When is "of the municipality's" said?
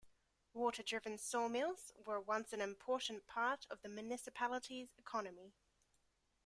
3.69-4.95